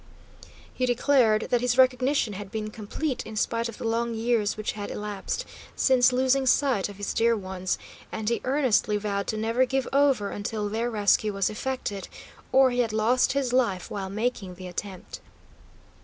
He 0.73 0.87
declared 0.87 1.49
that 1.51 1.61
his 1.61 1.77
recognition 1.77 2.33
had 2.33 2.49
been 2.49 2.71
complete, 2.71 3.23
in 3.23 3.35
spite 3.35 3.69
of 3.69 3.77
the 3.77 3.83
long 3.87 4.15
years 4.15 4.57
which 4.57 4.71
had 4.71 4.89
elapsed 4.89 5.45
since 5.75 6.11
losing 6.11 6.47
sight 6.47 6.89
of 6.89 6.95
his 6.97 7.13
dear 7.13 7.37
ones; 7.37 7.77
and 8.11 8.27
he 8.27 8.41
earnestly 8.43 8.97
vowed 8.97 9.27
to 9.27 9.37
never 9.37 9.63
give 9.67 9.87
over 9.93 10.31
until 10.31 10.69
their 10.69 10.89
rescue 10.89 11.33
was 11.33 11.51
effected, 11.51 12.07
or 12.51 12.71
he 12.71 12.79
had 12.79 12.93
lost 12.93 13.33
his 13.33 13.53
life 13.53 13.91
while 13.91 14.09
making 14.09 14.55
the 14.55 14.65
attempt. 14.67 15.19